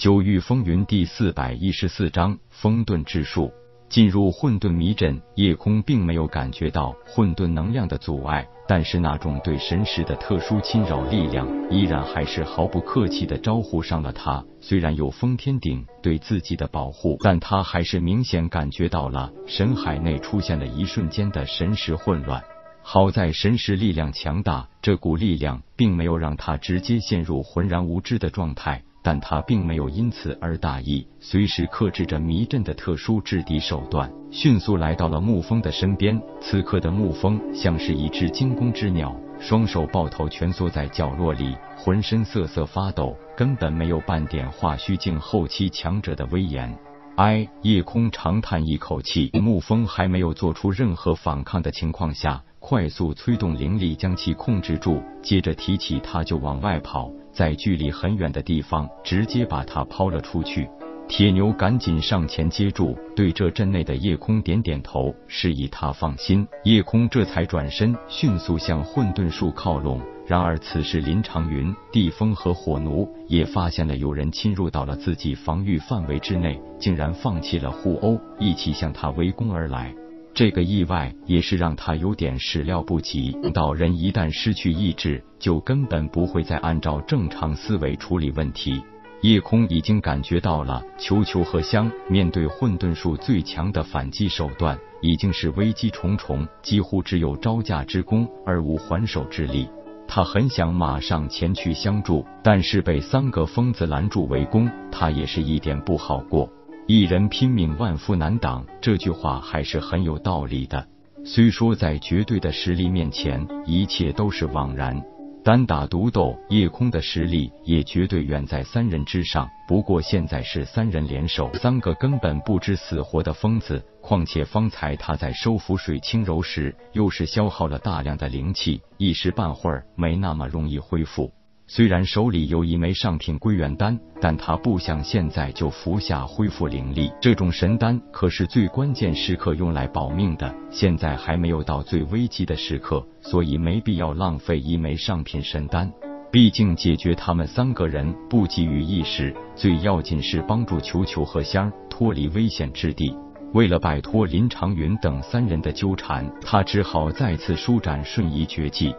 [0.00, 3.52] 九域风云第四百一十四章风遁之术。
[3.90, 14.42] 进入混沌迷阵，夜空并没有感觉到混沌能量的阻碍，但是那种对神识的特殊侵扰力量，依然还是毫不客气的招呼上了他。
[14.62, 22.42] 虽然有封天鼎对自己的保护，但他还是明显感觉到了神海内出现了一瞬间的神识混乱。
[22.80, 28.82] 好在神识力量强大，这股力量并没有让他直接陷入浑然无知的状态。
[29.02, 36.20] 但他并没有因此而大意，随时克制着迷阵的特殊制敌手段，迅速来到了沐风的身边。
[36.40, 46.76] 此刻的沐风像是一只惊弓之鸟，双手抱头蜷缩在角落里，浑身瑟瑟发抖，根本没有半点化虚境后期强者的威严。
[47.16, 57.10] 哎，夜空长叹一口气，沐风还没有做出任何反抗的情况下，快速催动灵力将其控制住，接着提起他就往外跑。
[57.32, 60.68] 在距离很远的地方，直接把他抛了出去。
[61.08, 66.46] 铁牛赶紧上前接住，对这阵内的夜空点点头，示意他放心。
[66.62, 70.00] 夜空这才转身，迅速向混沌树靠拢。
[70.24, 79.92] 然而此时林长云、地风和火奴也发现了有人侵入到了自己防御范围之内，竟然放弃了互殴，一起向他围攻而来。
[80.40, 83.36] 这个意外也是让他有点始料不及。
[83.52, 88.82] 道人一旦失去意志，就根本不会再按照正常思维处理问题。
[89.20, 99.68] 夜空已经感觉到了，球球和香面对混沌术最强的反击手段，已经是危机重重，几乎只有招架之功而无还手之力。
[100.08, 106.50] 他很想马上前去相助，但是被三个疯子拦住围攻，他也是一点不好过。
[106.86, 108.66] 一人拼命，万夫难挡。
[108.80, 110.86] 这句话还是很有道理的。
[111.24, 115.00] 虽说在绝对的实力面前，一切都是枉然。
[115.42, 119.48] 单打独斗，夜空的实力也绝对远在三人之上。
[119.68, 123.82] 不过现在是三人联手，三个根本不知死活的疯子。
[124.02, 131.32] 况且方才他在收服水清柔时，又是消耗了大量的灵气，一时半会儿没那么容易恢复。
[131.72, 137.12] 虽然手里有一枚上品归元丹，但他不想现在就服下恢复灵力。
[137.20, 145.88] 这种神丹可是最关键时刻用来保命的，现在还没有到最危急的时刻，所以没必要浪费一枚上品神丹。
[146.32, 153.14] 毕竟解决他们三个人不急于一时，最要紧是帮助球球和香脱离危险之地。
[153.52, 158.92] 为了摆脱林长云等三人的纠缠，他只好再次舒展瞬移绝技。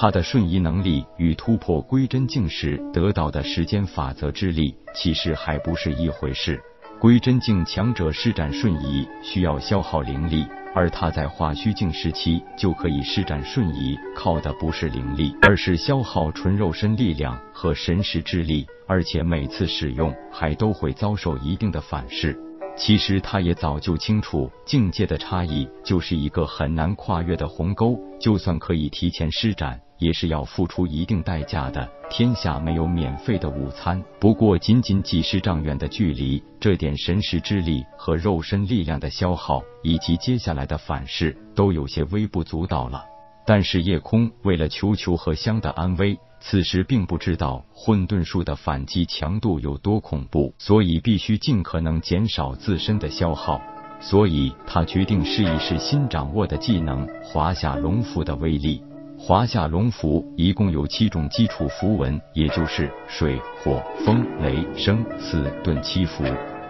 [0.00, 6.62] 他的瞬移能力与突破归真境时得到的时间法则之力，其实还不是一回事。
[7.00, 22.38] 归真境强者施展瞬移需要消耗灵力，而他在化虚境时期就可以施展瞬移，靠的不是灵力，而是消耗纯肉身力量和神识之力，而且每次使用还都会遭受一定的反噬。
[22.76, 27.98] 其实他也早就清楚，境界的差异就是一个很难跨越的鸿沟。
[28.20, 31.88] 就算可以提前施展，也是要付出一定代价的。
[32.10, 34.02] 天下没有免费的午餐。
[34.18, 43.04] 不过，仅仅几十丈远的距离，这点神识之力和肉身力量的消耗，以及接下来的反噬，都有些微不足道了。
[43.46, 46.18] 但是夜空为了求求和香的安危。
[46.40, 53.60] 此时并不知道混沌术的反击强度有多恐怖，所以必须尽可能减少自身的消耗。
[54.00, 58.80] 所以他决定试一试新掌握的技能——华夏龙符的威力。
[59.20, 66.22] 华夏龙符一共有七种基础符文，也就是水、火、风、雷、声、四遁七符。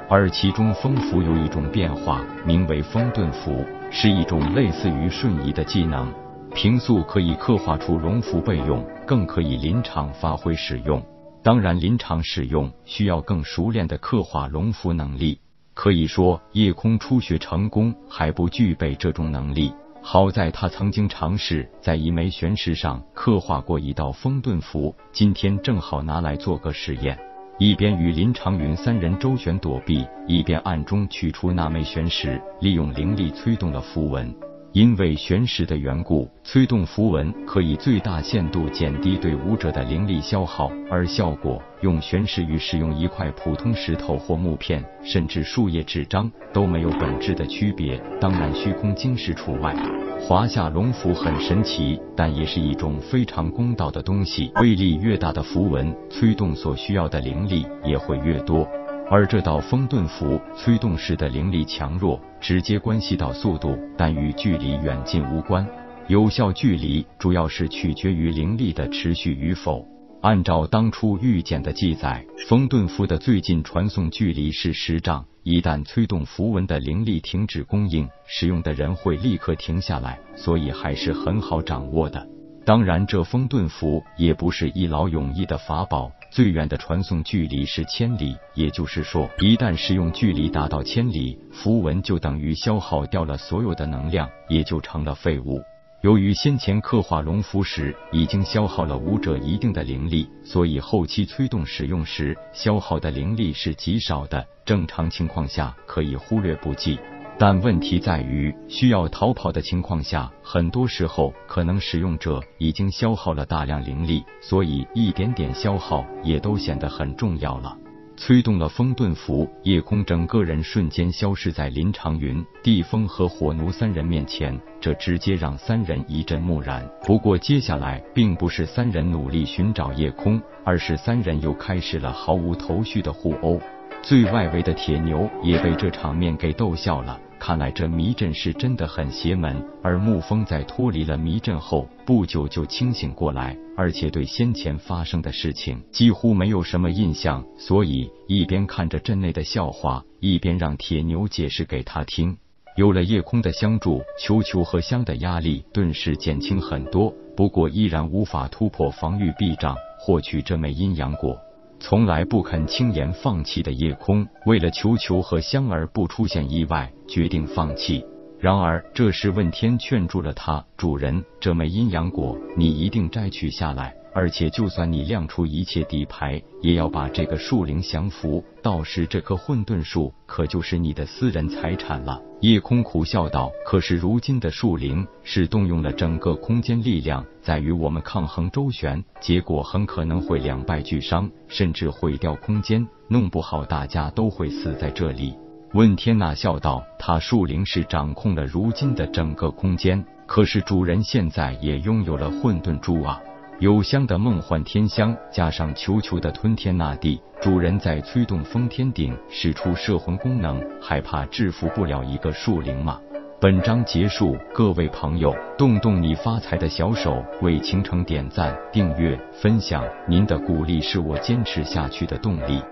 [0.08, 6.10] 而其中风符有一种变化，名为风遁符，是一种类似于瞬移的技能。
[6.54, 11.02] 平素可以刻画出龙符备用，更可以临场发挥使用。
[11.42, 15.38] 当然，临场使用需要更熟练的刻画龙符能力。
[15.74, 19.70] 可以说，夜空初学成功还不具备这种能力。
[20.02, 27.18] 好在他曾经尝试在一枚玄石上刻画过一道风遁符，今天正好拿来做个试验。
[27.58, 34.34] 一边与林长云三人周旋躲避，一边暗中取出那枚玄石，利用灵力催动了符文。
[34.72, 48.00] 因为玄石的缘故，催动符文可以最大限度减低对武者的灵力消耗，而效果用玄石与使用一块普通石头或木片，甚至树叶纸张都没有本质的区别。
[48.20, 49.74] 当然，虚空晶石除外。
[50.20, 54.50] 华夏龙符很神奇，但也是一种非常公道的东西。
[54.60, 58.68] 威力越大的符文，催动所需要的灵力也会越多。
[59.10, 65.66] 而这道风遁符催动时的灵力强弱，直接关系到速度，但与距离远近无关。
[66.08, 69.86] 有效距离主要是取决于灵力的持续与否。
[70.20, 75.24] 按照当初预检的记载，风遁符的最近传送距离是十丈。
[75.42, 82.26] 一旦催动符文的灵力停止供应，使用的人会立刻停下来，所以还是很好掌握的。
[82.68, 95.62] 当然，这风遁符也不是一劳永逸的法宝，最远的传送距离是千里，也就是说，一旦使用距离达到千里，符文就等于消耗掉了所有的能量，也就成了废物。
[96.02, 104.46] 由于先前刻画龙符时已经消耗了武者一定的灵力，所以后期催动使用时消耗的灵力是极少的。
[104.66, 106.98] 正常情况下可以忽略不计，
[107.40, 117.76] 但问题在于需要逃跑的情况下，很多时候可能使用者已经消耗了大量灵力，所以一点点消耗也都显得很重要了。
[118.16, 126.84] 催动了风遁符，夜空整个人瞬间消失在林长云、地风和火奴三人面前，这直接让三人一阵木然。
[127.06, 133.60] 不过接下来并不是三人努力寻找夜空，而是三人又开始了毫无头绪的互殴。
[134.02, 137.20] 最外围的铁牛也被这场面给逗笑了。
[137.38, 152.36] 看来这迷阵是真的很邪门，而沐风在脱离了迷阵后不久就清醒过来，而且对先前发生的事情几乎没有什么印象，所以一边看着阵内的笑话，一边让铁牛解释给他听。
[152.76, 161.36] 有了夜空的相助，球球和香的压力顿时减轻很多，不过依然无法突破防御壁障，获取这枚阴阳果。
[161.80, 168.04] 从来不肯轻言放弃的夜空，为了求求和香儿不出现意外，决定放弃。
[168.38, 178.42] 然而这时问天劝住了他：“主人，这枚阴阳果，你一定摘取下来。”而且，就算你亮出一切底牌，也要把这个树灵降服。
[178.60, 182.20] 到时，这棵混沌树可就是你的私人财产了。
[182.40, 195.32] 夜空苦笑道：“可是如今的树灵是动用了整个空间力量，在与我们抗衡周旋，结果很可能会两败俱伤，甚至毁掉空间，弄不好大家都会死在这里。”
[195.74, 203.20] 问天那笑道：“他树灵是掌控了如今的整个空间，可是主人现在也拥有了混沌珠啊。”
[203.60, 213.00] 有香的梦幻天香，加上球球的吞天纳地，主人在催动封天顶使出摄魂功能，害怕制服不了一个树灵吗？
[213.40, 222.62] 本章结束，各位朋友，动动你发财的小手，为倾城点赞、订阅、分享，您的鼓励是我坚持下去的动力。